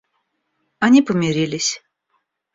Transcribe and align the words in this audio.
Они 0.79 1.03
помирились. 1.03 1.83